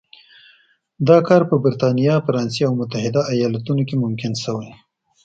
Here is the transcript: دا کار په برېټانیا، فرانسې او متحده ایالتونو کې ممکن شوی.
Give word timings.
دا 1.07 1.17
کار 1.27 1.41
په 1.49 1.55
برېټانیا، 1.63 2.15
فرانسې 2.25 2.61
او 2.67 2.73
متحده 2.79 3.21
ایالتونو 3.33 3.81
کې 3.87 3.95
ممکن 4.03 4.31
شوی. 4.43 4.69